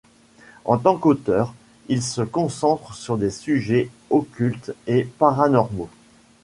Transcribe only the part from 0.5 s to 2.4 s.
En tant qu'auteur, il se